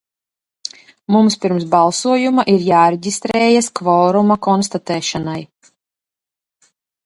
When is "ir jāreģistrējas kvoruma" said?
2.55-4.41